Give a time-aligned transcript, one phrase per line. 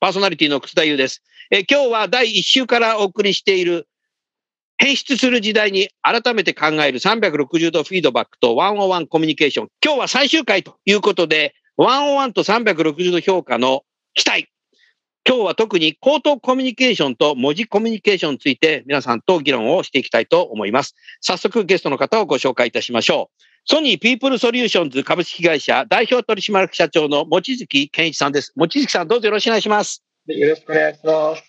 [0.00, 3.86] パーソナリティの楠田優ですえ今日は第1週からお送りしている
[4.82, 9.68] 変質する時代に改めて考える360度フィードバックと1on1コミュニケーション。
[9.84, 13.82] 今日は最終回ということで、1on1と360度評価の
[14.14, 14.48] 期待。
[15.28, 20.94] 今日は特に口頭コミュニケーションと文字コミュニケーションについて皆さんと議論をしていきたいと思います。
[21.20, 23.49] 早速ゲストの方をご紹介いたしましょう。
[23.64, 28.52] ソニーピープルソリューションズ株式会社代表取締役社長の望月健一さんです。
[28.56, 30.02] 望月さんどうぞよろしくお願いします。
[30.26, 31.42] よろしくお願いします。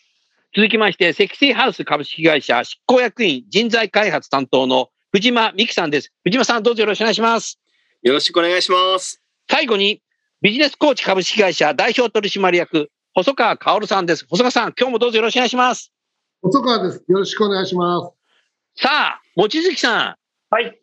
[0.54, 6.12] 続きまして、積水ハウス株式会社執行役員人材開発担当の藤間美希さんです。
[6.24, 7.60] 藤間さん、どうぞよろしくお願いします。
[8.02, 9.22] よろしくお願いします。
[9.50, 10.02] 最後に、
[10.42, 14.26] ビジネスコーチ株式会社代表取締役、細川薫さんです。
[14.30, 15.94] 細川さん、今日もどうぞよろしくお願いします。
[16.42, 17.04] 細川です。
[17.08, 18.02] よろしくお願いしま
[18.76, 18.84] す。
[18.84, 20.16] さあ、望月さん。
[20.50, 20.81] はい。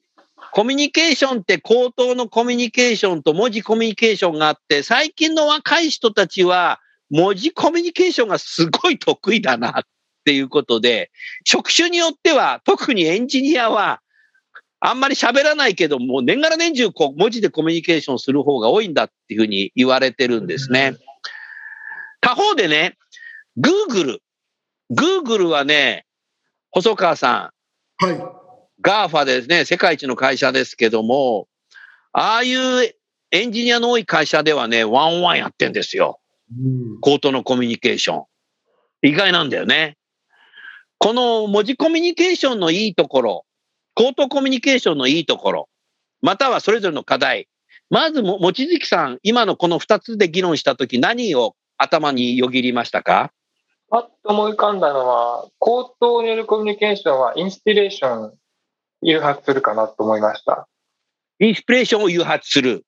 [0.58, 9.82] コミュニケーションって口頭のコミュニケーションと文字コミュニケーションがあって、最近の若い人たちは文字コミュニケーションがすごい得意だなっ
[10.24, 11.12] ていうことで、
[11.44, 14.00] 職種によっては、特にエンジニアは、
[14.80, 20.96] あんまり喋らないけども、年がら年中こう文字でコミュニケーションする方が多いんだっていうふうに言われてるんですね。
[22.20, 22.96] 他方でね、
[23.56, 24.18] Google。
[24.92, 26.04] Google はね、
[26.72, 27.52] 細川さ
[28.00, 28.04] ん。
[28.04, 28.37] はい。
[28.82, 31.48] GAFA ですね、世界一の会社ですけども、
[32.12, 32.94] ああいう
[33.30, 36.20] エンジニアの多い会社ではね、ワンワンやってんですよ。
[37.00, 38.24] 口頭のコミュニケーション。
[39.02, 39.96] 意外なんだよね。
[40.98, 43.44] この文字コミュニケーションのいいところ、
[43.94, 45.68] 口頭コミュニケーションのいいところ、
[46.22, 47.48] またはそれぞれの課題。
[47.90, 53.32] まずも、もちづきさん、今のこの2つで議論したとき、何を頭によぎりましたか？
[53.90, 58.37] パッと思い浮かんだのは、口頭によるコミュニケーションはインスピレーション
[59.02, 60.68] 誘発するかなと思いました。
[61.40, 62.84] インスピレーションを誘発する。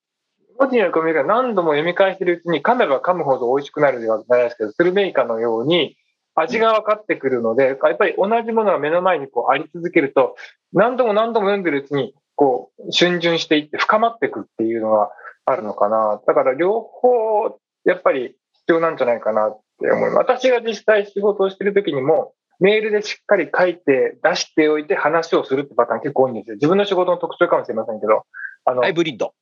[0.59, 5.97] 文字によるコミュニケーション何度も読み返しているうちに噛めば噛むほど美味しくなるではないですけど、スルメイカのように
[6.34, 10.37] 味が分かってくるので、やっぱり同じものが目の前にこうあり続けると、
[10.72, 15.10] 何度も何度も読んでるうちに、こう、逡巡していって深まっていくっていうのが
[15.44, 16.20] あるのかな。
[16.26, 20.16] だから両方、やっぱり必要なんじゃないかなって思います。
[20.16, 26.54] 私が実際仕事をしてる時にも、メールでしっかり書いて出しておいて話をするってパターン結構多いんですよ。
[26.56, 28.25] 自分の仕事の特徴かもしれませんけど。
[28.66, 29.32] あの、ハイブリッド。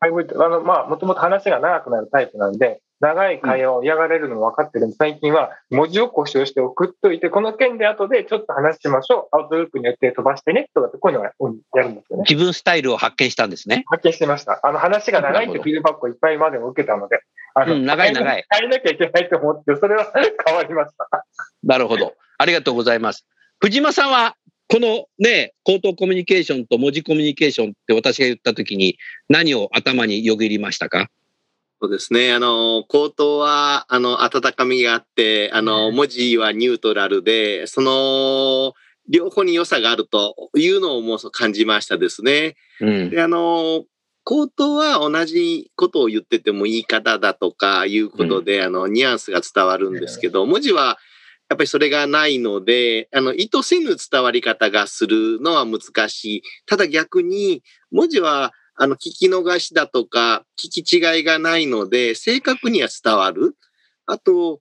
[0.00, 0.44] ハイブリッド。
[0.44, 9.36] あの、まあ、もともと話が長くなるタイプなんで、長い会話を嫌がれるのも分かってるんで、最近は文字起こしをして送っといて、この件で後でちょっと話しましょう。
[9.36, 12.24] アウトループによって飛ばしてね、とかってこういうのをやるんですよね。
[12.28, 13.84] 自分スタイルを発見したんですね。
[13.86, 14.60] 発見してました。
[14.62, 17.20] あの話が長いってフィードバックをいっぱいまでも受けたので。
[17.54, 18.44] あの、うん、長い長い。
[18.50, 20.12] 変えなきゃいけないと思って、それは
[20.46, 21.24] 変わりました。
[21.62, 22.14] なるほど。
[22.38, 23.26] ありがとうございます。
[23.60, 24.34] 藤間さんは、
[24.70, 28.98] このね、口頭コミュニケーションと文字コミュニケーションって私が言ったときに
[29.28, 31.08] 何を頭によぎりましたか？
[31.80, 32.32] そうですね。
[32.32, 38.74] あの、口頭は、あの、温かみがあって、あの、文字はニュートラルで、その、
[39.08, 42.56] 両方に良さがあるというのをもう感じましたですね。
[42.80, 43.84] うん、で、あの、
[44.24, 50.98] 口頭は同じことを言ってても言い方だとかいうことで、うん、あの、ニュアンスが伝わるんですけど、文字は
[51.48, 56.42] やっぱりそれがないので、あの、意図せぬ伝わり方がするのは難しい。
[56.66, 63.56] ただ逆に、文字はあの、聞き逃しだとか、聞き違いがないので、正確には伝わる。
[64.06, 64.60] あと、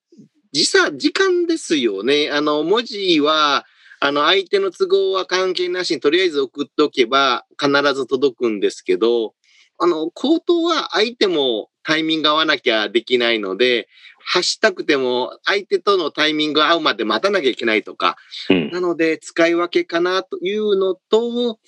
[0.51, 2.31] 時差、時間ですよね。
[2.31, 3.65] あの、文字は、
[3.99, 9.35] あの、相手の都合は関係なしにとりあえず送っておけば必ず届くんですけど、
[9.79, 13.87] あの、口頭は相手もタイミング合わなきゃできないので、
[14.25, 18.17] 発したくても相手とのタイミング合うまで待たなきゃいけないとか、
[18.49, 21.59] うん、なので使い分けかなというのと、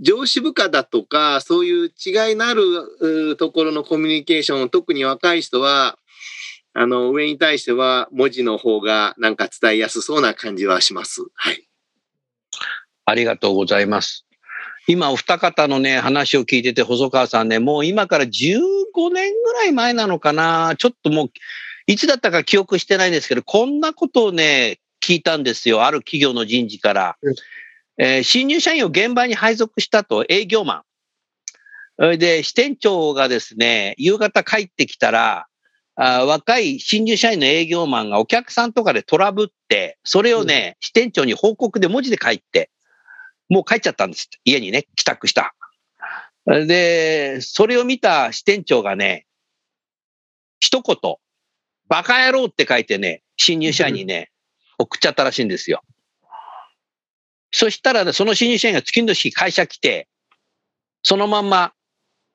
[0.00, 5.98] 上司部下だとか、そういう違いのあるところのコミュニケーション、特に若い人は、
[6.72, 11.22] あの、上に対しては文字の方がなんか伝えやすそうな感じはします。
[11.34, 11.66] はい。
[13.04, 14.24] ありがとうございます。
[14.86, 20.74] 今お二方のね、話を聞いてて、細川さんね、もう今から15年ぐらい前なのかな。
[20.78, 21.30] ちょっともう、
[21.86, 25.84] いつだったか記憶してないんですけど、こんなことをね、聞いたんですよ。
[25.84, 27.16] ある企業の人事から。
[28.02, 30.82] えー新入社員を現場に配属したと、営業マン。
[31.98, 35.46] それで、支店長がですね、夕方帰ってきたら、
[35.96, 42.70] あー若い新入社員の営業マンがお客さんとかでトラブって、それをね、支店長に報告で文字で書いて、
[43.50, 44.30] もう帰っちゃったんです。
[44.46, 45.54] 家にね、帰宅した。
[46.46, 49.26] で、それを見た支店長がね、
[50.58, 50.96] 一言、
[51.86, 54.30] バカ野郎って書いてね、新入社員にね、
[54.78, 55.82] 送っちゃったらしいんですよ。
[57.52, 60.08] そしたらね、その新入社員が次の日会社来て、
[61.02, 61.72] そのまんま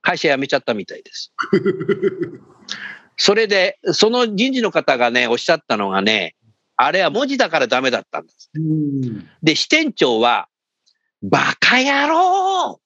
[0.02, 1.34] 会社辞めちゃったみたいです。
[3.18, 6.36] それで、その人事の方がね、おっしゃったのがね、
[6.76, 8.52] あれは文字だからダメだったんです。
[8.56, 9.30] うん。
[9.42, 10.50] で、支店長は、
[11.22, 12.82] バカ野郎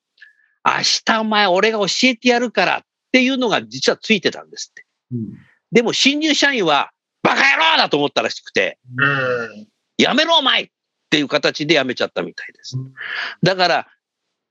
[0.64, 0.72] 明
[1.04, 2.82] 日お前俺が教えてやるからっ
[3.12, 4.86] ていうのが実はついてたんですって。
[5.14, 6.92] うんでも新入社員は、
[7.22, 9.68] バカ野郎だと思ったらしくて、うん。
[9.98, 10.72] やめろお前
[11.10, 12.78] っていう形でやめちゃったみたいです。
[13.42, 13.88] だから、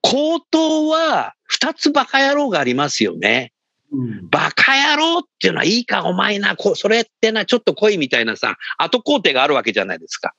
[0.03, 3.53] 口頭は二つバカ野郎がありますよね。
[3.93, 10.35] うんバカ野郎っていうのはいいか、お前な、こうそれってな、ちょっと来いみたいなさ、後工程があるわけじゃないですか。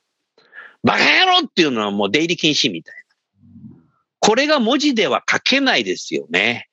[0.84, 3.00] バカ野郎っていうのはもう出入り禁止みたいな。
[4.20, 6.68] これが文字では書けないですよね。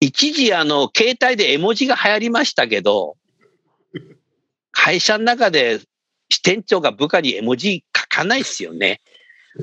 [0.00, 3.16] 一時あの、携帯で絵文字が流行りましたけど、
[4.70, 5.80] 会社の中で
[6.30, 9.00] 支店長が部下に絵文字書かないですよね。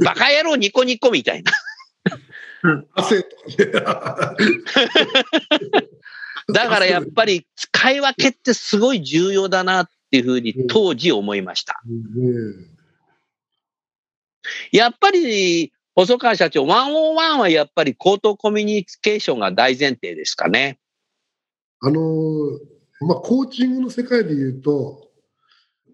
[0.04, 1.52] バカ野郎ニコニコみたいな。
[6.54, 11.82] だからやっぱり使い分けってすごい重要だなっていうふうに当時思いました。
[11.86, 12.78] ね
[14.72, 20.80] やっぱり細川社長、ワンオンワンはやっぱり口頭コミュニケーションが大前提ですかね。
[21.82, 25.07] あのーまあ、コーチングの世界で言うと、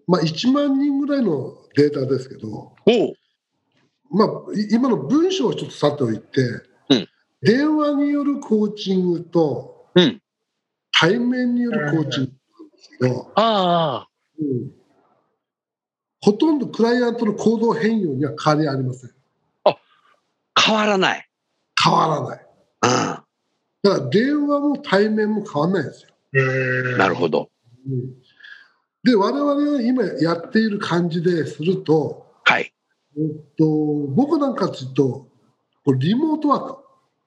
[0.06, 2.74] まあ、1万人ぐらいのデータですけど、お
[4.10, 4.28] まあ、
[4.58, 6.40] い今の文章をちょっとさておいて、
[6.90, 7.08] うん
[7.42, 10.20] 電話によるコーチングと、うん
[10.98, 14.08] 対面によるコーチングなんですけど、ああ、
[14.38, 14.70] うん
[16.20, 19.10] ほとんどクライアントの行動変容には変わりありません。
[20.58, 21.28] 変わらない。
[21.82, 22.38] 変わらない。
[22.38, 23.26] う
[23.82, 26.94] だから電話も対面も変わらないんですよ。
[26.94, 27.50] ん、なるほど。
[27.86, 28.14] うん
[29.04, 32.72] で、我々が今やっている感じですると、はい。
[33.16, 33.24] えっ
[33.56, 33.66] と、
[34.08, 35.28] 僕なんかというと、
[35.84, 36.78] これリモートワーク、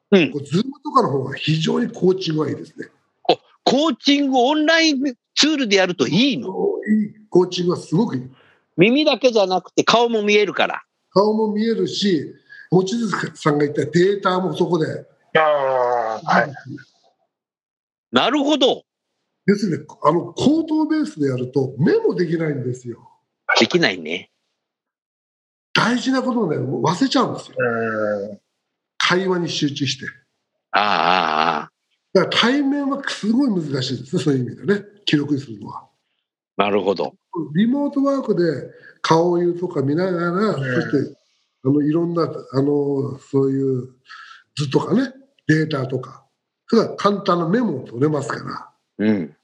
[0.10, 2.88] うんこれズームとかの方が非常にコーチングがいいですね。
[3.24, 6.48] コーチングオンラインツールでやるといいの？
[6.90, 8.24] いいコーチングはすごくいい。
[8.78, 10.84] 耳だけじゃなくて顔も見えるから。
[11.12, 12.34] 顔も見えるし、
[12.72, 15.06] 望月さんが言ったデータもそこで。
[15.38, 16.54] ああ、はい。
[18.12, 18.86] なるほど。
[19.48, 23.10] ですね、あの、口頭ベースでやるとメモできないんですよ。
[23.60, 24.30] できないね。
[25.74, 27.56] 大事なことをね、忘れちゃうんですよ。
[27.58, 28.40] うん。
[28.98, 30.06] 会話に集中して。
[30.72, 31.72] ああ、ああ、
[32.14, 35.88] だから対面はすごい難しいですね、そういう意味でね、記録にするのは。
[36.58, 37.14] なるほど。
[37.56, 38.70] リモートワークで
[39.02, 41.18] 顔色とか見ながら、うんそして
[41.64, 43.90] あのいろんなあのそういう
[44.58, 45.14] 図とかね、
[45.48, 46.26] データとか、
[46.68, 49.37] それから簡単なメモを取れますから、うん。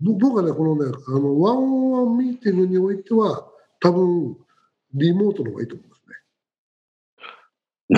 [0.00, 3.48] ぼ僕はね、このね、あのワンオンワンミーティングにおいては、
[3.80, 4.36] 多分
[4.94, 6.02] リモートの方がいいと思います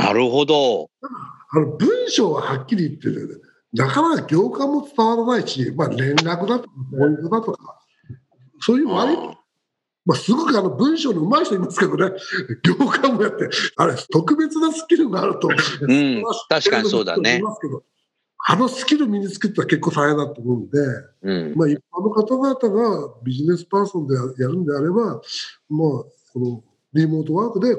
[0.01, 0.03] ね。
[0.03, 0.91] なるほど。
[1.53, 7.81] あの文章ははっきり言ってて、なかなか行間も伝わらないし、まあ、連絡だとか、ポイントだとか、
[8.61, 9.39] そういう悪いあ
[10.07, 12.13] まあ、すごくあの文章の上手い人いますけどね、
[12.65, 17.39] 行間もやって、あれ、特別なスキルがあると、うん確かにそうだね。
[17.39, 17.83] いますけど
[18.49, 20.79] あのスキル身につけたら結構大変だと思うんで、
[21.23, 21.55] うん。
[21.57, 25.21] まあ、一般の方々がビジネスパーソンでややるんであれば、まあ、
[25.69, 26.63] この
[26.93, 27.75] リモートワークで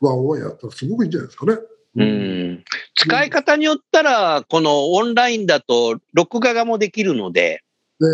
[0.00, 1.58] ワンオンワンやったらすごくいいんじゃないですかね。
[1.96, 2.64] うん。
[2.94, 7.62] 使い方によったら、このオンラインだと録画がもできるので、
[7.98, 8.06] で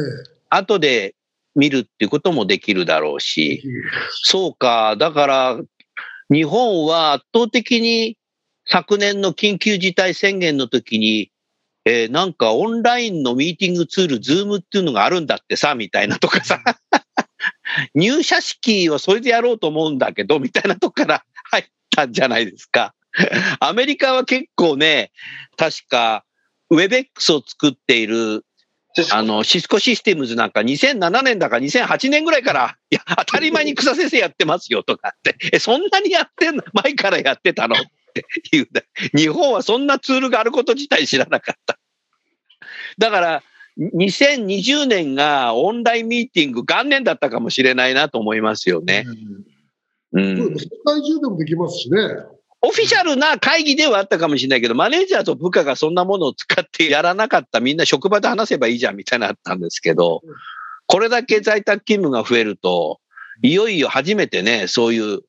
[0.49, 1.15] 後で
[1.55, 3.63] 見るっていうこともできるだろうし、
[4.23, 4.97] そうか。
[4.97, 5.61] だから、
[6.31, 8.17] 日本は圧倒的に
[8.65, 11.31] 昨年の緊急事態宣言の時に、
[11.89, 16.61] えーなんかオンラインのミーティングツール、ズームっていうのがあるんだってさ、みたいなとかさ、
[17.95, 21.65] 入社式はそれでやろうと思うんだけど、みたいなとこから入っ
[21.97, 22.95] たんじゃないですか。
[23.61, 25.13] アメリカは結構ね、
[25.57, 26.25] 確か、
[26.69, 28.45] ウェベックスを作っている
[29.13, 36.63] あの、シスコシステムズなんか2007年だか2008年ぐらいから、いや、当たり前に草先生やってますよとかって、え、そんなにやってんの？
[36.73, 37.77] 前からやってたの？
[37.77, 37.79] っ
[38.13, 38.83] て言うんだ。
[39.15, 41.78] 日本はそんなツールがあること自体知らなかった。
[42.99, 43.43] だから、
[43.79, 49.07] 2020年がオンラインミーティング元年だったかもしれないなと思いますよね。
[50.13, 50.37] うん。
[50.37, 51.99] 世界中でもできますしね。
[52.61, 60.23] オフィシャルな会議ではあったかもしれないけど、マネージャーと部下がそんなものを使ってやらなかったみんな職場で話せばいいじゃんみたいなのあったんですけど、
[60.87, 62.99] これだけ在宅勤務が増えると、
[63.43, 65.21] いよいよ初めてね、そういう、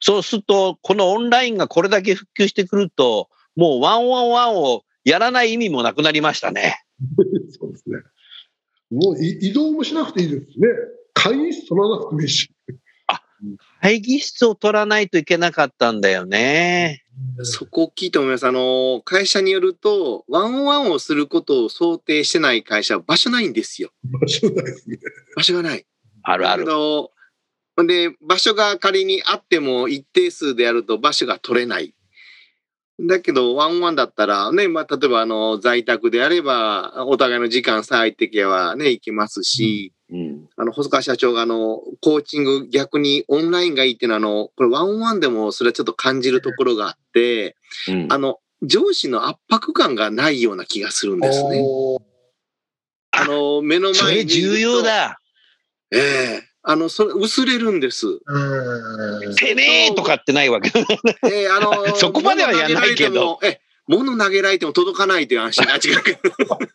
[0.00, 6.80] そうすると、このオンラインがこれだけ普及してくると、もうワンワンワンをやらない意味もなくなりましたね。
[7.50, 7.98] そうですね。
[8.90, 10.68] もうい移動もしなくていいですしね。
[11.12, 12.50] 会議室取らなくてもいいし。
[13.80, 17.04] 会議室を取らないといけなかったんだよね。
[17.42, 18.46] そこ大きいと思います。
[18.46, 23.90] あの、会社によると、ワンオンワンをすることを想定してない会社は場所ないんですよ。
[24.04, 24.98] 場所ないですね。
[25.36, 25.86] 場所がない。
[26.22, 26.64] あるある。
[27.86, 31.94] で、場所が仮にあっても一定数でやると場所が取れない。
[33.00, 40.48] だけど、ワンワンだったらね、まあ、例えば、あの、在宅であれば、お互いの時間さえてけばね、いけますし、うん。
[40.56, 47.56] あの、細川社長が、あの、コーチング逆にオンラインがいいっていうのは、あの、これワンワンでもそれはちょっと感じるところがあって、
[47.88, 51.62] うんあの、上司の圧迫感がないような気がするんですね。
[53.12, 54.56] あの、目のそれ前にいると。
[54.56, 54.82] 重要。
[54.82, 55.20] だ。
[55.92, 58.06] ええあの、それ、薄れるんです。
[58.06, 59.34] うん。
[59.36, 60.70] てめえとかってないわけ。
[61.26, 63.38] ええあの、 そこまではやんないけど。
[63.42, 65.62] ええ、物投げられても届かないという話。
[65.62, 66.20] あ、違うけど。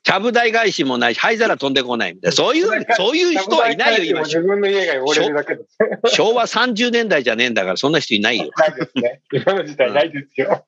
[0.01, 2.35] ちゃぶ台返しもないし、灰皿飛んでこないみたいな。
[2.35, 2.65] そういう、
[2.97, 4.21] そういう人はいないよ、今。
[4.21, 5.59] 自分の家が汚れるだけ。
[6.09, 8.49] 昭和30年代じゃねえんだから、そんな人いないよ。
[8.57, 9.21] ないですね。
[9.31, 10.65] 今の時代ないですよ。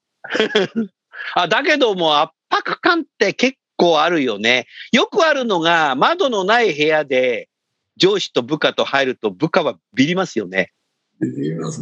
[1.33, 4.67] あだけども、圧迫感って結構あるよね。
[4.91, 7.49] よくあるのが、窓のない部屋で、
[7.97, 10.71] 上司と部下と入ると部下はビりますよね。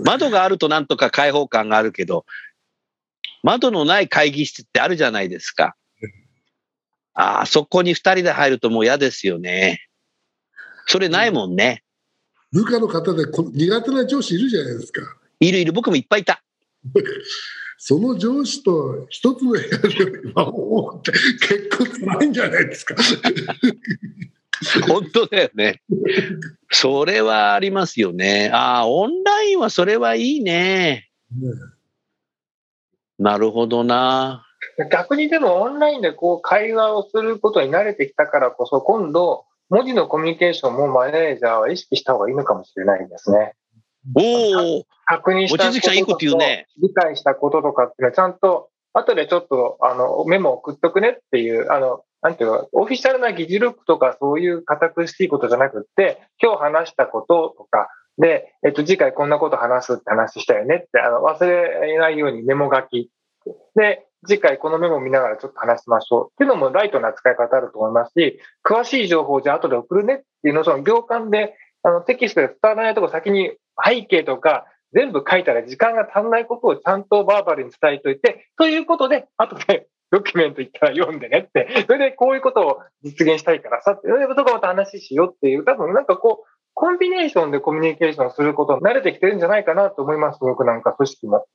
[0.05, 2.25] 窓があるとなんとか開放感があるけど、
[3.41, 5.75] 窓のない会議室ってあるじゃないですか。
[7.15, 9.87] ああそこに二人で入るともう嫌ですよね。
[10.85, 11.83] それないもんね。
[12.51, 15.01] 部下の方でこ苦手な上司いるじゃないですか。
[15.39, 16.43] いるいる、僕もいっぱいいた。
[17.77, 22.95] その上司と一つの部屋で結構辛いんじゃないですか。
[24.87, 25.81] 本当だよね。
[26.71, 28.49] それはありますよね。
[28.53, 31.09] ああ、オンラインはそれはいいね。
[33.19, 34.45] なるほどな。
[34.91, 43.53] 逆にでもオンラインでこう会話をすることに慣れてきたからこそ、今度、文字のコミュニケーションもマネージャーは意識した方がいいのかもしれないですね。
[44.15, 63.09] おお、確認した望月さんいいことね理解したこととかっていうのはちゃんと、後でちょっとあのメモ送っとくねっていう、あの、なんていうの、オフィシャルな議事録とかそういう堅苦しいことじゃなくって、今日話したこととか、で、えっと、次回こんなこと話すって話したよねって、あの、忘れないようにメモ書き。
[63.75, 91.47] で、次回このメモ見ながらちょっと話しましょうっていうのもライトな使い方あると思いますし、詳しい情報をじゃあ後で送るねっていうのをその行間で、あの、テキストで伝わらないとこ先に背景とか全部書いたら時間が足んないことをちゃんとバーバルに伝えといて、ということで、後で ドキュメント行ったら読んでねって、それでこういうことを実現したいからさって、そういうことがまた話しようっていう、多分なんかこう、コンビネーションでコミュニケーションすることに慣れてきてるんじゃないかなと思います、僕なんか組織も。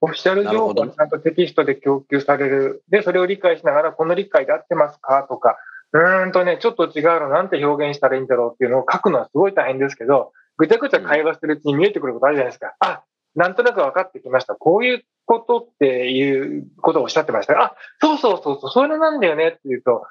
[0.00, 2.82] オフィシャル情報がちゃんとテキストで供給される。
[2.88, 5.56] で、それを理解しながら、この理解で合ってますかとか、
[5.92, 12.74] うーんとね、ちょっと違うのなんて表現したらいいんだろうっていうのを書くのはすごい大変ですけど、ぐちゃぐちゃ会話してるうちに見えてくることあるじゃないですか。
[12.80, 13.02] あ、
[13.34, 14.54] なんとなく分かってきました。
[14.54, 17.60] こういうことっていうことをおっしゃってました。
[17.60, 20.06] あ、そうそうそうそう、それなんだよねっていうと、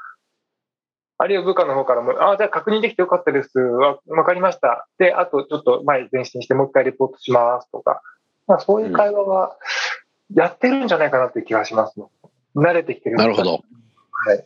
[1.18, 3.58] あるいは部下の方からも、あ、じゃあ確認できてよかったです。
[3.58, 4.88] わわかりました。
[4.98, 8.02] で、あとちょっと前前進してもう一回レポートしますとか、
[8.48, 9.56] まあそういう会話は
[10.36, 12.08] やってるんじゃないかなっていう気がしますね。
[12.56, 13.16] 慣れてきてる。
[13.16, 13.44] なるほ。
[13.44, 13.52] ど。
[13.52, 13.58] は
[14.36, 14.46] い。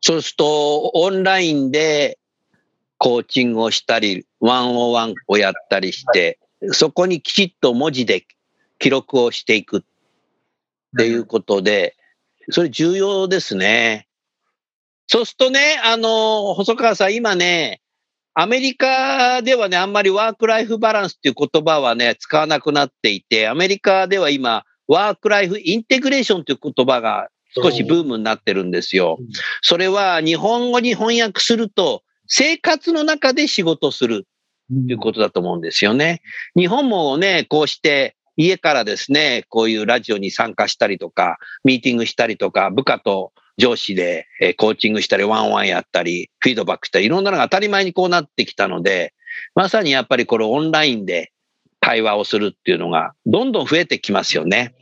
[0.00, 2.18] そうすると、オンラインで
[2.98, 6.38] コーチングをしたり、ワンオワンをやったりして、
[6.72, 8.26] そこにきちっと文字で
[8.78, 9.82] 記録をしていくっ
[10.98, 11.96] ていうことで、
[12.50, 14.06] それ重要ですね。
[15.08, 17.80] そうするとね、あの、細川さん、今ね、
[18.34, 29.18] アメリカではね、あんまりワークライフバランスっていう言葉はね、使わなくなっていて、アメリカでは今、ワークライフインテグレーションという言葉が少しブームになってるんですよ。
[29.62, 34.26] それは日本語に翻訳すると、生活の中で仕事する
[34.68, 36.22] ということだと思うんですよね。
[36.56, 49.14] 日本もね、こうして家からですね、こういうラジオに参加したりとか、ミーティングしたりとか、部下と上司でえーコーチングしたり、ワンワンやったり、フィードバックしたり、いろんなのが当たり前にこうなってきたので、
[49.54, 51.32] まさにやっぱりこれオンラインで
[51.80, 54.74] 対話をするっていうのがどんどん増えてきますよね。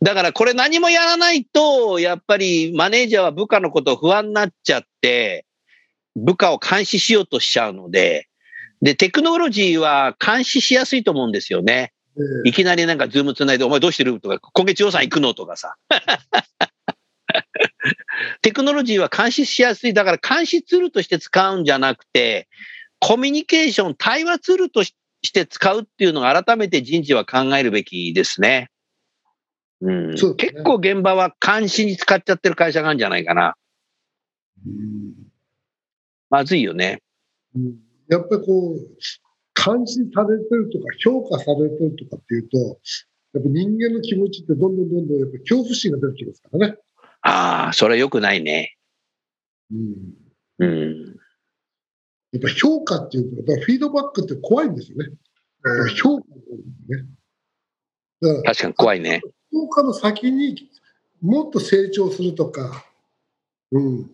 [0.00, 5.45] だからこれ何もやらないと、やっぱりマネージャーは部下のこと不安になっちゃって、
[6.16, 8.28] 部下を監視しようとしちゃうので、
[8.82, 11.92] で、テクノロジーは監視しやすいと思うんですよね。
[12.44, 14.20] えいきなりなんかズームつないで、お前どうしてる？
[14.20, 15.34] とか、今月予算行くの？
[15.34, 15.76] とかさ。
[18.42, 19.94] テクノロジーは監視しやすい。
[19.94, 22.48] だから監視ツールとして使うんじゃなくて、
[22.98, 24.94] コミュニケーション、対話ツールとし
[25.26, 28.70] して使うっていうのが改めて人事は考えるべきですね。
[29.82, 33.56] うん、ね結構現場は監視に使っちゃってる会社があるんじゃないかな。
[34.66, 35.25] うん
[36.36, 37.02] まずいよね。
[37.54, 37.76] うん
[38.08, 38.78] やっぱりこう、
[39.52, 42.58] 監視されてるとか、評価されてるとかっていうと、
[43.32, 46.76] やっぱ人間の気持ちってどんどんどんどんやっぱ恐怖心が出てきますからね。
[47.22, 48.76] ああ、それは良くないね。
[49.72, 50.14] うん
[50.60, 51.16] うん。
[52.30, 55.06] やっぱ評価っていうと、フィードバックって怖いんですよね。
[55.96, 57.06] 評価ね。
[58.20, 59.20] だから確かに怖いね。
[59.52, 60.70] 評価の先に
[61.20, 62.84] もっと成長するとか、
[63.72, 64.10] うん、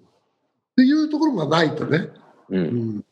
[0.73, 2.09] っていうところがないとね、
[2.49, 2.59] う。
[2.59, 2.65] うん
[2.99, 3.05] ん、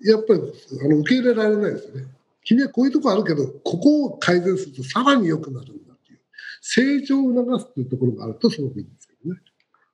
[0.00, 2.06] やっぱりあの受け入れられないですよね。
[2.44, 6.20] 君はこういうところあるけど、ここを改善するとさらに良くなるんだっていう、
[6.60, 9.40] 成長を促すっていうところがあるとすごくいいんですけどね。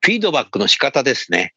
[0.01, 1.55] フィードバックの仕方ですね。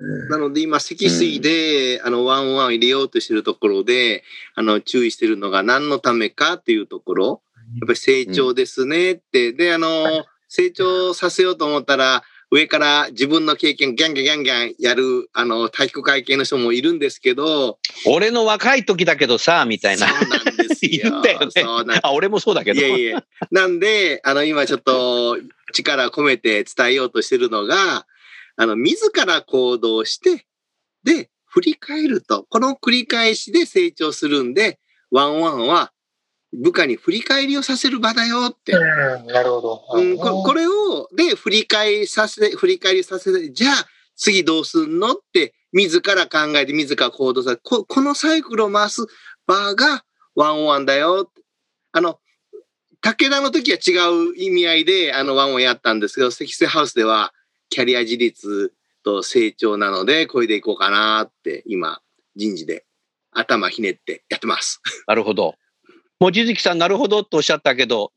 [0.00, 4.22] えーなので今、積水で、あの、ワンワンを入れようとしてるところで、
[4.54, 7.42] あの、注意してるのが何のためかっていうところ、
[7.80, 9.52] やっぱり成長ですねって。
[9.52, 20.08] で、あの、成長させようと思ったら、上から自分の経験ギャンギャンギャンギャンやる、あの、体育会系の人もいるんですけど、俺の若い時だけどさ、みたいな。
[20.08, 21.10] そうなんですよ。
[21.10, 22.80] 言ったよねそうなんあ、俺もそうだけど。
[22.80, 23.24] いやいや。
[23.50, 25.38] なんで、あの、今ちょっと
[25.74, 28.06] 力込めて伝えようとしてるのが、
[28.56, 30.46] あの、自ら行動して、
[31.04, 34.78] で、振り返ると、この繰り返しで成長するんで、
[35.10, 35.92] ワンワンは
[36.52, 38.72] 部下に振り返りをさせる場だよって。
[38.72, 39.84] うんなるほど。
[39.94, 49.06] うん、ここれを、で、振り返りさせ、振り返りさせて、じゃあ、次どうすんのって、自ら考えて、自ら行動させこ、このサイクルを回す
[49.46, 51.42] バーがワンワンだよって。
[51.92, 52.18] あの、
[53.00, 53.92] 武田の時は違
[54.30, 57.32] う意味合いで、あの、ワンワンやったんですけど、積水ハウスでは、
[57.70, 58.72] キャリア自立
[59.04, 62.00] と成長なので、これでいこうかなって、今、
[62.34, 62.84] 人事で
[63.30, 64.80] 頭ひねってやってます。
[65.06, 65.54] なるほど。
[66.20, 68.12] 望月さん、なるほどとおっしゃったけど、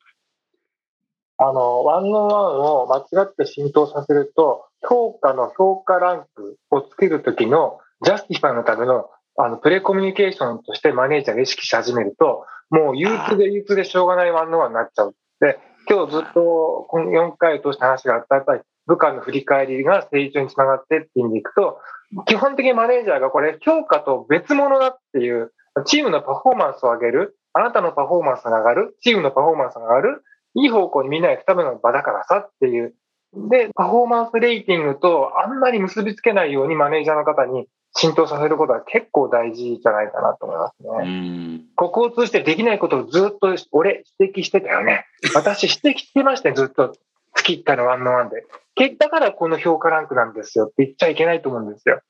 [1.38, 15.16] あの、ワンオンワンを間違って浸透させると、評価の評価ランクをつけるときの justify のためのあのプレコミュニケーションとしてマネージャーが意識し始めると、もう憂鬱で憂鬱でしょうがない one-on-one になっちゃう。
[15.40, 15.58] で、
[15.90, 21.80] 今日ずっとこの4回を通して話があった、やっぱり部下の振り返りが成長につながってって意味でいくと、
[22.26, 25.54] 基本的にマネージャーがこれ評価と別物だっていう、
[25.86, 30.24] チームのパフォーマンスを上げる、あなたのパフォーマンスが上がる、チームのパフォーマンスが上がる、
[30.56, 32.94] いい方向にみんなが行くための場だからさっていう。
[33.34, 41.58] で、パフォーマンスレーティングとあんまり結びつけないようにマネージャーの方に浸透させることは結構大事じゃないかなと思いますうね。
[41.58, 41.62] ん。
[41.76, 45.06] ここを通じてできないことをずっと俺指摘してたよね。
[45.34, 46.94] 私指摘してましたよ、ずっと。
[47.34, 48.44] 月1回のワンのワンで。
[48.76, 52.02] けだからこの評価ランクなんですよって言っちゃいけないと思うんですよ。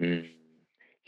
[0.00, 0.35] うん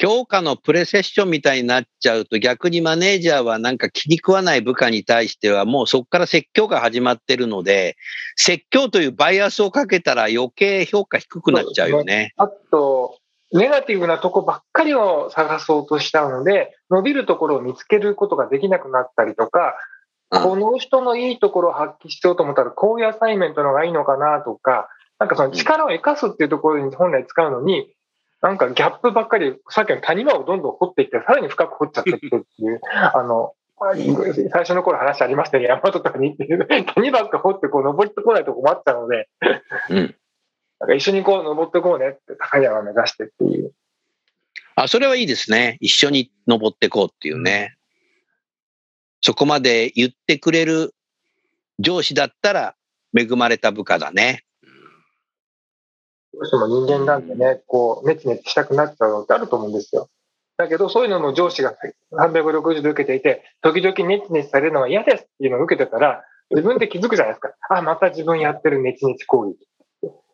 [0.00, 7.96] 評価のプレセッションみたいになっちゃうと逆にマネージャーはなんか気に食わない部下に対してはもうそこから説教が始まってるので
[8.37, 12.32] 説教というバイアスをかけたら余計評価低くなっちゃうよね。
[12.37, 13.18] あと、
[13.52, 19.74] ネガティブなとこばっかりを探そうとしちゃうので、伸びるところを見つけることができなくなったりとか、
[20.30, 27.90] うんこの人のいいところを発揮しようと思ったら、こういうアサイメントの方がいいのかなとか、なんかその力を生かすっていうところに本来使うのに、
[28.40, 32.81] なんかギャップばっかり、さっきの谷間をどんどん掘っていって、さらに深く掘っちゃってっていう、
[33.14, 39.29] あの、最初の頃話ありましたよね、山とかに行って、谷ばっか掘ってこう登ってこないと困っちゃうので、
[39.90, 40.14] うん
[40.81, 43.72] なんか一緒にこう登ってこうねって、高い山目指してっていう。
[44.77, 45.77] あ、それはいいですね。
[45.81, 47.77] 一緒に登ってこうっていうね。
[49.20, 50.94] そこまで言ってくれる
[51.81, 52.77] 上司だったら
[53.16, 54.44] 恵まれた部下だね。
[56.38, 60.09] どうしても人間なんでね、こう、ネチネチしたくなっちゃうのってあると思うんですよ。
[60.57, 61.74] だけど、そういうのも上司が
[62.12, 67.51] 360度受けていて、時々ネチネチされるのが嫌ですっていうのを受けてたら、自分で気づくじゃないですか。
[67.70, 69.57] あ、また自分やってるネチネチ行為。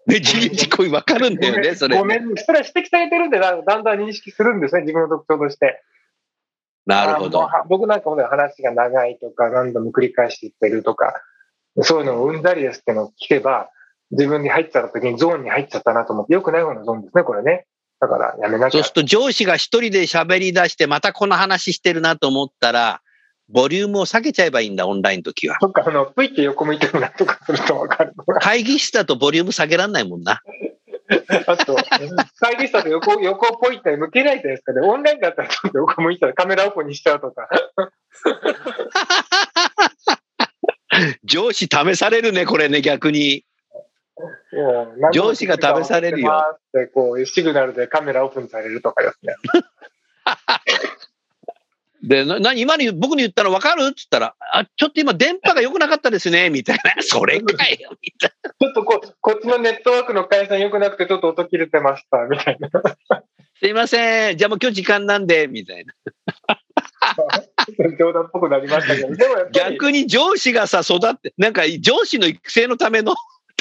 [0.06, 2.00] で、自分自己わかるんだよね、それね。
[2.00, 5.82] ごめん、それは指摘されてるんでだ、だんだん認識するんですね、自分の特徴として。
[6.84, 7.48] なるほど。
[7.68, 11.22] 僕なんかもね、話が長いとか、何度も繰り返していってるとか、
[11.80, 13.70] そういうのを生んだりですっていうのを聞けば、
[14.14, 17.66] 自分に入っちゃった時にゾーンに入っちゃったなと思って、よくない方のゾーンですね、これね。
[18.00, 18.94] だからやめなきゃそうする。
[18.94, 23.00] と上司が一人で喋り出して、またこの話してるなと思ったら、
[23.48, 25.58] ボリュームを下げちゃえばいいんだ、オンラインの時は。
[25.60, 28.14] そっか、あの、ぷいって横向いてるなとかするとわかる。
[28.40, 30.40] 会議室だとボリューム下げらんないもんな。
[31.46, 31.76] あと、
[32.40, 34.80] 会議室だと横、横ポイって向けないじゃないですかね。
[34.80, 37.48] オンラインだったらちょっと横向いたらカメラオフにしちゃうとか。
[41.24, 43.44] 上司試されるね、これね、逆に。
[45.12, 49.34] 上司が試されるよって、こう、シグナルでカメラオフにされるとかですね。
[52.04, 53.84] で、な、な今に僕に言ったの分かる？
[53.84, 56.94] って言ったら、あ、ちょっと今電波が良くなかったですね、みたいな。
[57.02, 58.50] それかよ、みたいな。
[58.50, 62.70] ちょっとここっちのネットワークの回線良くなくてちょっと音切れてました、みたいな。
[63.58, 64.36] すいません。
[64.36, 65.94] じゃあもう今日時間なんで、みたいな。
[67.98, 69.08] 冗談っぽくなりましたけど。
[69.52, 73.14] 逆に上司がさ、育って、なんか上司の育成のための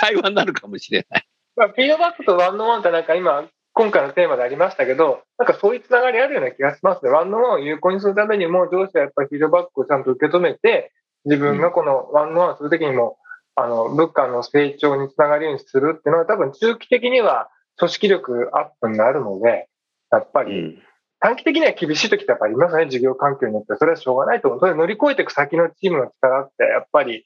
[0.03, 1.27] 対話になるかもしれない。
[1.55, 7.11] まあ、フィードバックとワンノワンってなんか今、今回のテーマでありましたけど、なんかそういうつながりあるような気がしますね。
[7.11, 10.91] ワンノワンを有効にするためにも、上司はやっぱりフィードバックをちゃんと受け止めて、
[11.25, 13.17] 自分がこのワンノワンするときにも、
[13.55, 19.67] あの、部下の成長につながるようにするっていうのは多分中期的には組織力アップになるので、
[20.11, 20.79] やっぱり
[21.19, 23.75] 短期的には厳しい時ってやっぱりありますね、事業環境によって。
[23.77, 24.59] それはしょうがないと思う。
[24.59, 27.25] それを乗り越えていく先のチームの力って、やっぱり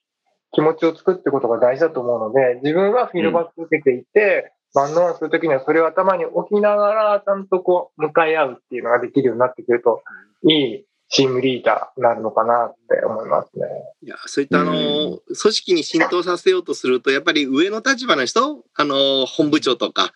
[0.58, 10.02] 気持ちを作ってことが大事だと思うので、自分はフィードバック受けていて、ワンノワンするときにはそれを頭に置きながら、ちゃんとこう、向かい合うっていうのができるようになってくると、
[10.50, 13.68] いいチームリーダーになるのかなって思いますね。
[14.02, 20.12] いや、そういったあの、組織に浸透させようとすると、やっぱり上の立場の人、あの、本部長とか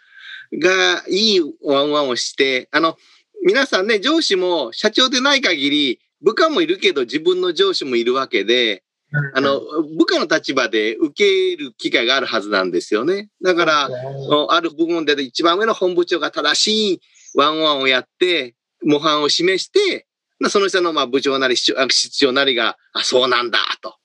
[0.54, 2.98] がいいワンワンをして、あの、
[3.46, 8.84] 皆さんね、上司も社長でない限り、部下もいるけど自分の上司もいるわけで、
[9.34, 9.60] あの、
[9.98, 13.30] 部下の立場で受ける機会があるはずなんですよね。
[13.44, 13.90] だから、
[14.50, 17.02] ある部門で一番上の本部長が正しい
[17.36, 20.08] ワンワンをやって、模範を示して、
[20.50, 21.76] その下のまあ部長なり室
[22.10, 23.96] 長なりが、あ、そうなんだと。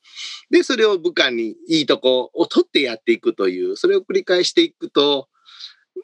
[0.50, 5.28] で、それを部下にいいとこを取ってやっていくという、それを繰り返していくと、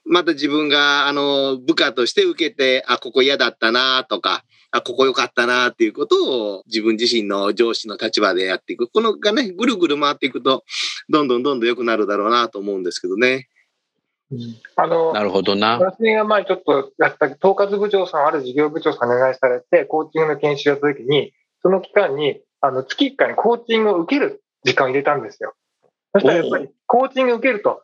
[0.05, 8.89] また自分が、あの、部下として受けて、あ、ここ嫌だったなとか、あ、ここ良かったなっていうことを自分自身の上司の立場でやっていく。
[8.89, 10.65] このがね、ぐるぐる回っていくと、
[11.11, 13.49] どんどんどんどん良くなるだろうなと思うんですけどね。
[14.77, 15.79] あの、なるほどな。
[15.79, 25.55] 私が前ちょっとやった、統括部長さん、ある事業部長さんにお願いされて、コーチングの研修をやった時に、その期間に、あの、月1回にコーチングを受ける時間を入れたんですよ。
[26.15, 27.83] そしたらやっぱり、コーチングを受けると、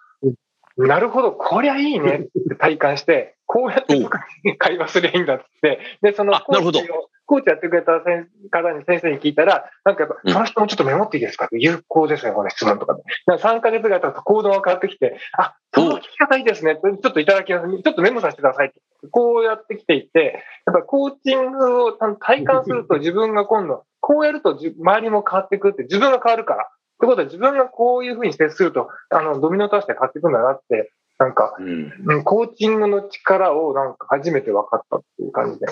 [0.79, 5.81] なるほど、こりゃいいねって体感して、こうやって会話すりゃいいんだって。
[6.03, 11.47] で、そのコーチを、コーチやってくれた先方に先生に聞いたら、なんかやっぱ、その人もちょっとメモっていいですか？
[11.47, 13.03] って有効ですね、この質問とかで。
[13.27, 16.77] 3ヶ月ぐらい経つと行動が変わってきて、あ、その聞き方いいですね。
[16.77, 17.83] ちょっといただきます。
[17.83, 18.73] ちょっとメモさせてください。
[19.11, 26.65] こうやってきていて、やっぱコーチングを体感すると 自分が今度、こうやると周りも変わってくるって、自分が変わるから。
[26.65, 26.67] っ
[27.01, 35.67] てことは自分がこういうふうに接すると、あの、ドミノ倒して変わっていくんだなって、なんか、うん、コーチングの力をなんか初めて分かったっていう感じで。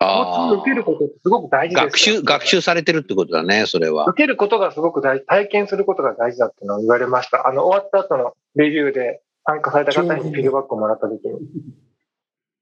[0.00, 4.06] コーチング受けることってすごく大事です、学習、学習されてるってことだね、それは。
[4.06, 7.46] 受けることがすごく大事、体験することが大事だっていうのを言われました。
[7.46, 11.38] あの、終わった後のレビューで参加された方にフィードバックをもらった時に。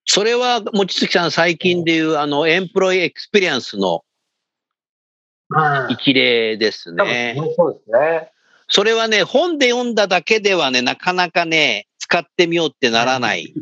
[0.05, 4.03] それは、望月さん最近でいう、あの、 employee experience の
[5.91, 7.37] 一例ですね。
[7.39, 8.33] うん、そうですね。
[8.69, 13.53] それはね、本で読んだだけではね、なかなかね、使ってみようってならない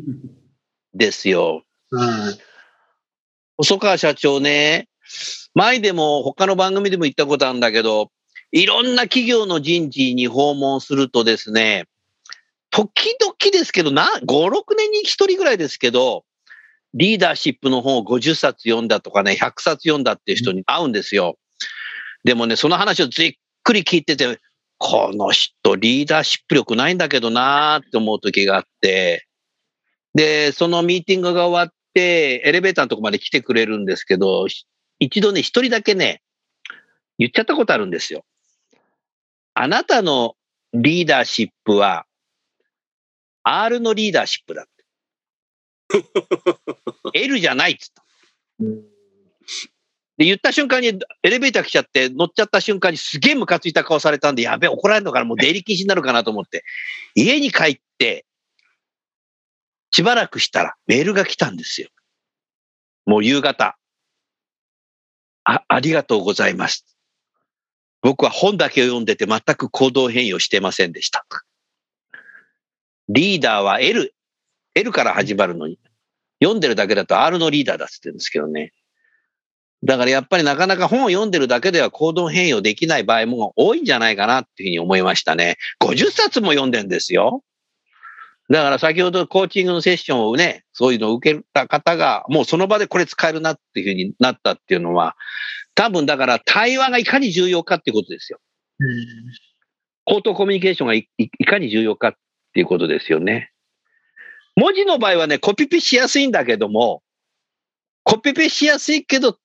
[0.93, 1.63] ですよ。
[1.91, 2.37] うん、
[3.57, 4.89] 細川社長ね、
[5.53, 8.11] 前でも他の番組でも言ったことあるんだけど、
[8.51, 11.85] いろんな企業の人事に訪問するとですね、
[12.69, 16.25] 時々ですけど、な、5、6年に1人ぐらいですけど、
[16.93, 21.37] リーダーシップの本を50冊読んだとかね、100冊読んだっていう人に会うんですよ。
[22.23, 24.39] でもね、その話をじっくり聞いてて、
[24.77, 29.27] この人リーダーシップ力ないんだけどなーって思う時があって、
[30.13, 34.47] で、そのミーティングが終わって、エレベーターのとこまで来てくれるんですけど、
[34.99, 36.21] 一度ね、一人だけね、
[37.17, 38.23] 言っちゃったことあるんですよ。
[39.53, 40.35] あなたの
[40.73, 42.05] リーダーシップは、
[43.43, 46.03] R のリーダーシップだって。
[47.13, 48.03] L じゃないっつった。
[50.17, 56.63] で、言った瞬間にエレベーター来ちゃって、乗っちゃった瞬間にすげえムカついた顔されたんで、やべえ、怒られるのかな、もう出入り禁止になるかなと思って、
[57.13, 58.25] 家に帰って、
[59.91, 61.89] しばらくしたらメールが来たんですよ。
[63.05, 63.77] もう夕方。
[65.43, 66.85] あ、ありがとうございます。
[68.01, 71.25] 僕は本だけを読んでて全く行動変容してませんでした。
[73.09, 74.13] リーダーは L、
[74.75, 75.79] L から始まるのに、
[76.41, 78.73] 読んでるだけだと R のリーダーだっつってるんですけどね。
[79.83, 85.57] だからやっぱりなかなか本を読んでるだけでは行動変容できない場合も多いんじゃないかなっていうふうに思いましたね。
[85.81, 87.43] 50冊も読んでんですよ。
[88.49, 95.15] だから先ほどコーチングのセッションをね、そういうのを受けた方が、もうその場でこれ使えるなっていうふうになったっていうのは、
[95.75, 98.39] 多分だから対話がいかに重要かっていうことですよ。
[98.79, 98.87] うん
[100.07, 102.13] 口頭コミュニケーションがいいかに重要かっ
[102.53, 103.51] ていうことですよね。
[104.55, 107.03] 文字の場合はね、コピペしやすいんだけども、
[108.03, 109.37] コピペしやすいけど、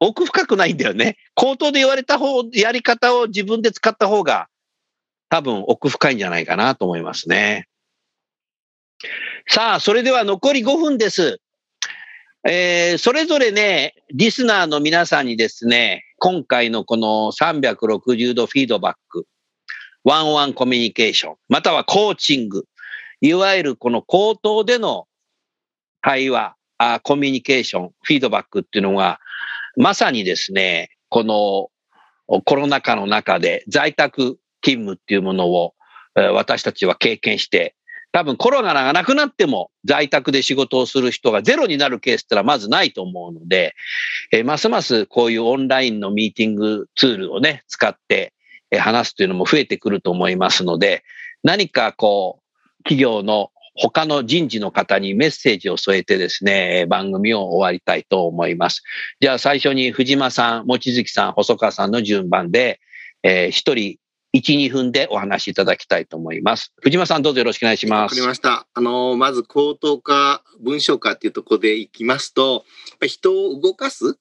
[0.00, 1.16] 奥深くないんだよね。
[1.34, 4.48] 口頭で言われた方、やり方を自分で使った方が、
[5.28, 7.68] 多分奥深いんじゃないかなと思いますね。
[9.48, 11.40] さあ、それでは残り5分です。
[12.46, 19.26] えーそれぞれね、リスナーの皆さんにですね、今回のこの360度フィードバック、
[20.04, 22.64] ワンワンコミュニケーション、またはコーチング、
[23.22, 25.06] いわゆるこの口頭での
[26.02, 29.18] 対話、あコミュニケーション、フィードバックっていうのが、
[29.76, 35.74] まさにですね、このコロナ禍の中で在宅勤務っていうものを
[36.14, 37.74] 私たちは経験して、
[38.12, 43.74] 多分コロナがなくなっても在宅で仕事をする人がゼロになるケースってのはまずないと思うので、
[44.32, 48.32] えーますますこういうオンラインのミーティングツールをね、使って
[48.78, 51.02] 話すというのも増えてくると思いますので、
[51.42, 52.44] 何かこう、
[52.84, 58.82] 企業の他の人事の方にメッセージを添えてですね、番組を終わりたいと思います。
[59.20, 62.80] じゃあ最初に藤間さん、望月さん、細川さんの順番で、
[63.22, 63.98] えー一人
[64.34, 66.72] 1、2分でお話しいただきたいと思います。
[66.82, 68.26] 藤間さんどうぞよろしくお願いしますわかり。
[68.26, 68.66] ました。
[68.74, 74.18] あの、まず口頭化、文章化っていうところでいきますと、やっぱ人を動かす、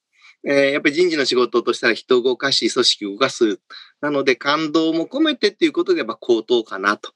[0.47, 3.59] えーやっぱり人事の仕事としたら人を動かし、組織を動かす。
[4.01, 7.11] なので感動も込めてっていうことでやっぱ口頭かなと。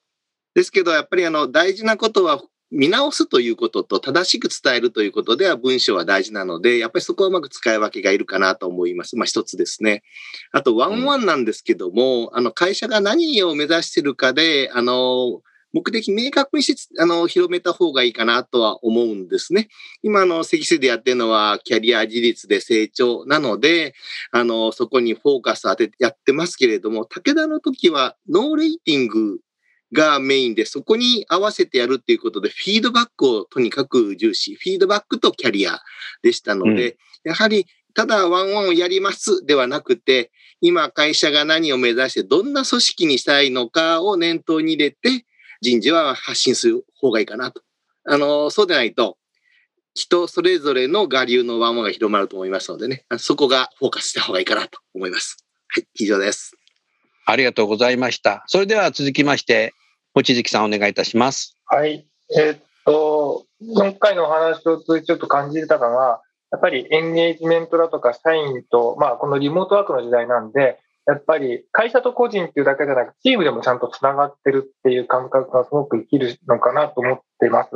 [0.58, 2.42] ですけど、やっぱりあの、大事なことは
[2.72, 9.16] 見直すということと正しく伝えるということでは文章は大事なので、やっぱりそこはうまく使い分けがいるかなと思います。
[9.18, 10.02] まあ一つですね。
[10.52, 15.42] あと、ワンワンなんですけども、あの、会社が何を目指しているかで、あの、
[15.74, 19.68] 目的明確にし、あの、広めた方がいいかなとは思うんですね。
[20.02, 23.94] 今、の、積水でやってるのは、キャリア自立で成長なので、
[24.32, 29.40] あの、そこにフォーカス当ててやってますけれども、武田の時は、ノーレーティング
[29.94, 34.56] がメインで、そこに合わせてやるっていうことで、フィードバックをとにかく重視。
[34.56, 35.80] フィードバックとキャリア
[36.22, 45.26] でしたので、やはり、ただワンワンをやりますではなくて、今会社が何を目指してどんな組織にしたいのかを念頭に入れて、
[45.62, 47.62] 人事は発信する方がいいかなと。
[48.06, 49.18] あの、そうでないと、
[49.96, 55.44] 人それぞれの我流のワンワンが広まると思いますのでね、そこがフォーカスした方がいいかなと思います。
[55.70, 56.56] はい、以上です。
[57.26, 58.44] ありがとうございました。
[58.48, 59.74] それでは続きまして、
[60.14, 61.58] 望月さんお願いいたします。
[61.66, 62.08] はい。
[62.38, 77.70] えーっと、今回のお話を通じてちょっと感じれたのは、やっぱりエンゲージメントだとか社員と、まあこのリモートワークの時代なんで、やっぱり会社と個人っていうだけじゃなくチームでもちゃんとつながってるっていう感覚がすごく生きるのかなと思っています。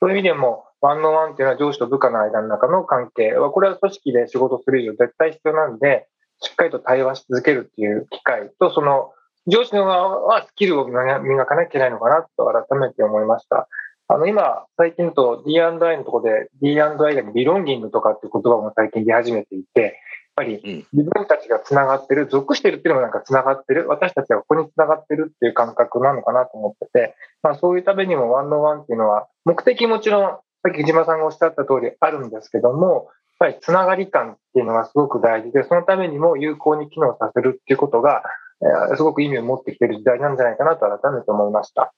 [0.00, 6.08] そういう意味でも、ワンオンワンっていうのは上司と部下の間の中の関係は、これは組織で仕事する以上絶対必要なんで、
[6.40, 9.12] しっかりと対話し続けるっていう機会と、その
[9.46, 13.68] 上司の側はスキルを磨かなきゃいけないのかなと改めて思いました。
[14.08, 19.92] あの今、最近と D&I のところで D&I でビロンギングとかっていう言葉も最近出始めていて、やっ
[20.36, 30.22] ぱりうん自分たちがつながってる、属してるっていうのもなんかつながってる、私たちがここにつながってるっていう感覚なのかなと思ってて、まあそういうためにもワンオンワンっていうのは、目的もちろん、
[30.62, 33.08] さっき藤間さんがおっしゃった通りあるんですけども、
[33.40, 38.22] やっぱりつながり感っていうのがすごく大事で、そのためにも有効に機能させるっていうことが、
[38.62, 41.92] えーすごく意味を持ってきている時代なんじゃないかなと改めて思いました。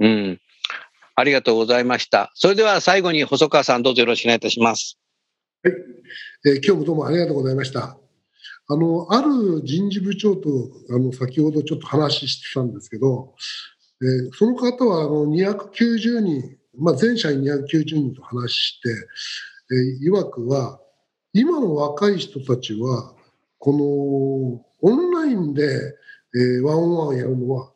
[0.00, 0.40] うん。
[1.14, 2.30] ありがとうございました。
[2.34, 4.98] それでは最後に細川さんどうぞよろしくお願いいたします。
[5.64, 7.96] えー今日もどうもありがとうございました。
[8.68, 10.48] あの、ある人事部長と、
[10.90, 13.34] あの、先ほどちょっと話してたんですけど、
[14.02, 18.90] えーその方は、あの、290人、まあ、全社員290人と話して、
[19.70, 20.78] えー、曰くは、
[21.32, 23.14] 今の若い人たちは、
[23.58, 25.96] この、オンラインで、
[26.34, 27.72] えーワンオンワンをやるのは、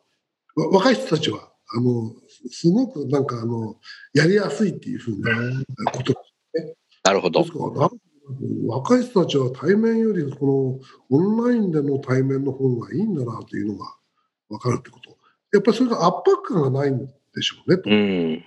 [0.55, 2.13] わ若い人たちは、あの、
[2.49, 3.75] すごくなんか、あの、
[4.13, 6.13] やりやすいっていうふうなこと
[7.03, 7.43] なるほど
[8.67, 10.79] 若い人たちは対面よりこ
[11.11, 13.93] のオンラインでの対面の方がいいんだなというのが
[14.49, 15.17] 分かるってこと。
[15.51, 17.89] やっぱりそれが圧迫感がないんでしょうねと。
[17.89, 18.45] うん。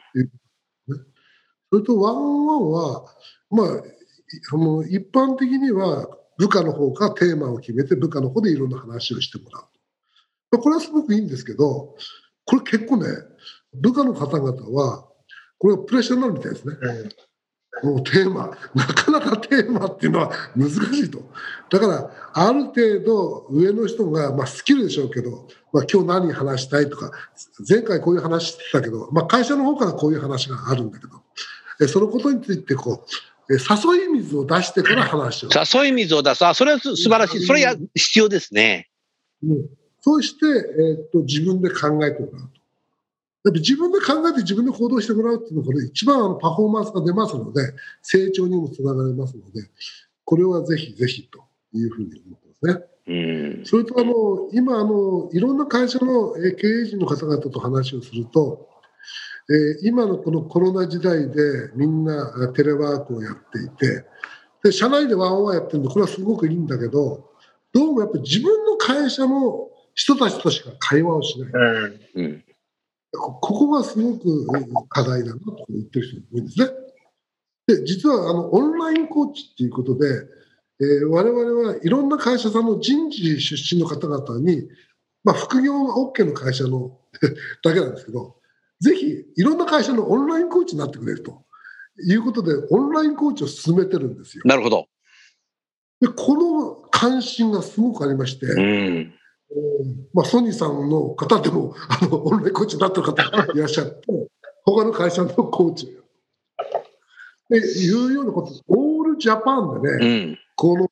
[1.71, 3.05] それとワンワンは、
[3.51, 3.71] まあ、い
[4.53, 9.63] あの一般的には部下の方がテーマを決めて部下の方でいろんな話をしてもらう。
[10.51, 11.97] まあこれはすごくいいんですけど、
[12.45, 13.07] これ結構ね、
[13.75, 15.09] 部下の方々は、
[15.59, 16.75] これはプレッシャーになるみたいですね。
[17.83, 21.23] もうテーマ、なかなかテーマっていうのは 難しいと。
[21.71, 27.11] だから、ある程度上の人が、まあ、スキルでしょうけど、まあ、今日何話したいとか、
[27.69, 31.23] 前回こういう話してたけど、まあ、会社の方からこういう話があるんだけど、
[31.81, 35.49] えそのことについてこう、え誘い水を出してから話を。
[35.83, 36.45] 誘い水を出す。
[36.45, 37.47] あ、それはす素晴らしい。
[37.47, 38.89] それや必要ですね。
[39.43, 39.69] うん、
[40.01, 42.65] そうして、えーっと自分で考えてもらうと。
[43.45, 49.69] やっぱ自分で考えて自分で行動してもらうっていうのは、これ一番あのパフォーマンスが出ますので、成長にもつながりますので、
[50.25, 52.85] これはぜひぜひというふうに思ってますね。
[53.07, 53.13] う
[53.61, 53.67] ん。
[53.67, 58.71] それとあの今あの、いろんな会社のえー経営陣の方々と話をすると、
[59.51, 64.05] えー今のこのコロナ時代でみんなあテレワークをやっていて、
[64.63, 67.31] で社内でワンオンワンやってるんで、これはすごくいいんだけど、
[67.73, 71.51] どうもやっぱり自分の会社の人たちとしか会話をしない。
[71.53, 72.01] うん。
[72.15, 72.45] うん。
[73.13, 76.67] こここがすごくうん課題だなと言ってる人も多いんですね。
[77.67, 80.07] で、実はあのオンラインコーチっていうことで、
[80.81, 84.69] えー我々はいろんな会社さんの人事出身の方々に、
[85.23, 86.99] まあ、副業が OK の会社の
[87.63, 88.37] だけなんですけど、
[88.85, 91.43] ぜひいろんな会社のオンラインコーチになってくれると
[92.07, 94.43] いうことで、オンラインコーチを進めてるんですよ。
[94.45, 94.89] なるほど。
[96.03, 99.15] で、この関心がすごくありまして、うん。
[100.13, 104.01] まあ、ソニーさんの方でもあのオンラインコーチになってる方いらっしゃって、
[104.67, 105.99] 他の会社のコーチ。
[107.49, 110.39] でいうようなこと、オールジャパンでうね、ん。
[110.57, 110.91] この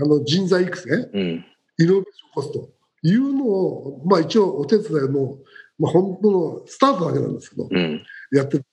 [0.00, 1.44] あの人材育成、うん。
[1.78, 2.70] イノベーションを起こすと
[3.02, 5.38] いうのを、まあ、一応お手伝いも、
[5.78, 8.02] まあ、本当のスタートだけなんですけど、うん。
[8.32, 8.64] やってる。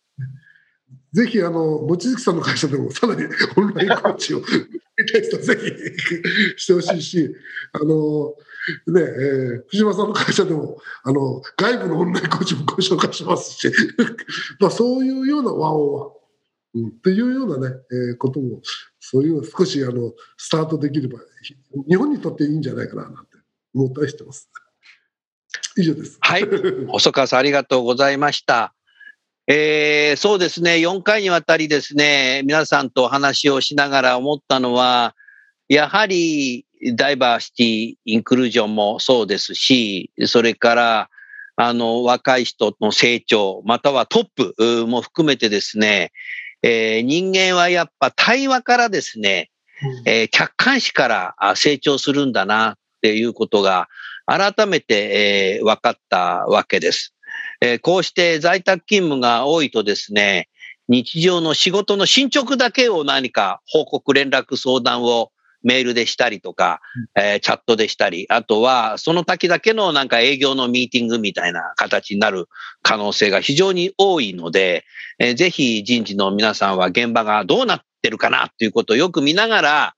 [1.13, 3.23] ぜひ、あの、望月さんの会社でも、さらに
[3.55, 4.43] オンラインコーチを、や
[5.05, 5.57] りたい人はぜ
[6.55, 7.35] ひしてほしいし、
[7.73, 8.33] あの、
[8.87, 13.71] ね、えー藤間さんの会社でも、あの、外部のオンラインコーチもご紹介しますし、
[14.59, 16.09] まあ、そういうようなワンオンワン、
[16.75, 18.61] うん、っていうようなね、えーことも、
[18.99, 21.19] そういうの少し、あの、スタートできれば、
[21.87, 23.37] 日本にとっていいんじゃないかな、なんて
[23.73, 24.49] 思ったりしてます。
[25.77, 26.17] 以上です。
[26.21, 26.43] はい。
[26.87, 28.73] 細川さん、ありがとうございました。
[29.47, 35.15] えーそうですね、4回にわたりですね、皆さんとお話をしながら思ったのは、
[35.67, 36.65] やはり
[36.95, 41.09] ダイバーシティ、インクルージョンもそうですし、それから、
[41.57, 46.11] あの、若い人の成長、またはトップうも含めてですね、
[46.63, 49.51] えー人間はやっぱ対話からですね、
[50.05, 53.87] えー客観視からあ成長するんだなっていうことが
[54.25, 57.13] 改めて、えー分かったわけです。
[57.61, 60.49] えーこうして在宅勤務が多いとですね、
[60.87, 65.31] 日常の仕事の進捗だけを何か報告、連絡、相談を
[65.63, 66.79] メールでしたりとか、
[67.15, 72.47] えーチャットでしたり、あとはその時だけのなんか営業のミーティングみたいな形になる
[72.83, 74.85] 可能性が非常に多いので、
[75.19, 79.94] えーぜひ人事の皆さんは現場がどうなってるかなということをよく見ながら、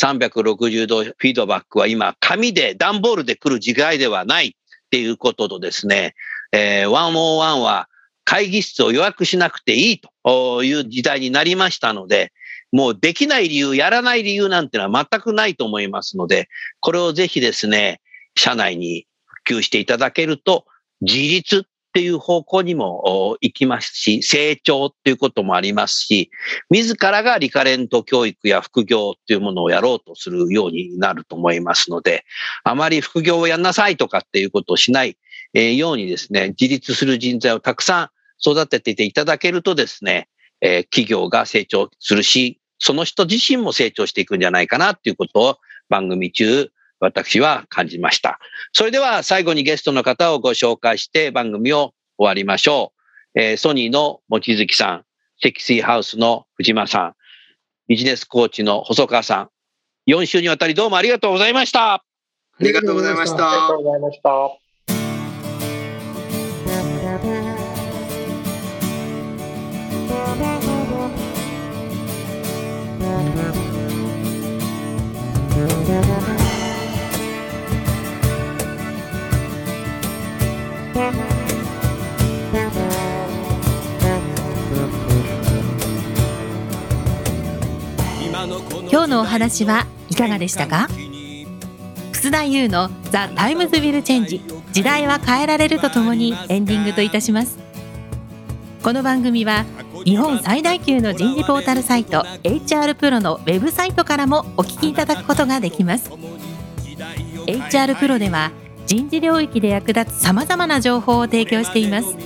[0.00, 6.14] 360度フィードバックは今、紙で段ボールで来る時代ではないっていうこととですね、
[6.52, 7.88] えー、101は
[8.24, 12.32] 会議室を予約しなくていいという時代になりましたので、
[12.72, 16.48] もうできない理由、やらない理由なんてのは全くないと思いますので、
[16.80, 18.00] これをぜひですね、
[18.36, 19.06] 社内に
[19.46, 20.66] 普及していただけると、
[21.00, 26.30] 自立っていう方向にも行きますし、成長っていうこともありますし、
[26.68, 32.26] 自らがリカレント教育や副業っていうものをやろうとするようになると思いますので、
[32.64, 35.16] あまり副業をやんなさいとかっていうことをしない
[35.54, 38.10] ようにですね、自立する人材をたくさ
[38.44, 40.28] ん育てていただけるとですね、
[40.60, 45.56] え企業が成長するし、その人自身も成長していくんじゃないかなっていうことを
[45.88, 46.68] 番組中、
[47.00, 48.38] 私は感じました。
[48.72, 52.92] それでは最後にゲストの方をご紹介して番組を終わりましょ
[53.34, 53.40] う。
[53.40, 55.04] えーソニーの望月さん、
[55.42, 57.14] 積水ハウスの藤間さん、
[57.88, 59.50] ビジネスコーチの細川さ
[60.06, 61.94] ん、4週にわたりどうもありがとうございました。
[61.94, 62.02] あ
[62.60, 63.84] りがとうございましありがたとう。
[63.84, 64.65] ございました。
[88.96, 90.88] 今日のお話はいかがでしたか？
[92.12, 94.40] 楠田祐の「The Times Will Change。
[94.72, 97.58] 時代は変えられる」とともにエンディングといたします。
[98.82, 99.66] この番組は
[100.06, 106.10] 日本最大級の人事ポータルサイト HR プロのウェブサイトからもお聞きいただくことができます。
[107.46, 108.50] HR プロでは
[108.86, 112.16] 人事領域で役立つさまざまな情報を提供しています。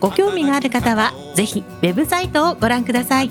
[0.00, 3.30] ご興味がある方はぜひウェブサイトをご覧ください。